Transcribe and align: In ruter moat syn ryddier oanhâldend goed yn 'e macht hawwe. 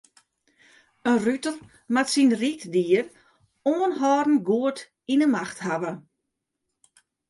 In 1.09 1.17
ruter 1.25 1.57
moat 1.93 2.09
syn 2.13 2.31
ryddier 2.41 3.05
oanhâldend 3.71 4.43
goed 4.49 4.79
yn 5.11 5.23
'e 5.23 5.27
macht 5.35 5.57
hawwe. 5.65 5.91